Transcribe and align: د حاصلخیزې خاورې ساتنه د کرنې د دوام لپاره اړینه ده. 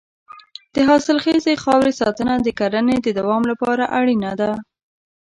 د 0.75 0.75
حاصلخیزې 0.87 1.53
خاورې 1.63 1.91
ساتنه 2.01 2.33
د 2.41 2.47
کرنې 2.59 2.97
د 3.01 3.07
دوام 3.19 3.43
لپاره 3.51 3.83
اړینه 3.99 4.31
ده. 4.39 4.51